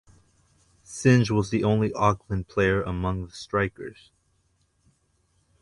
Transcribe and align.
Singe 0.81 1.29
was 1.29 1.51
the 1.51 1.63
only 1.63 1.93
Auckland 1.93 2.47
player 2.47 2.81
among 2.81 3.27
the 3.27 3.31
strikers. 3.31 4.09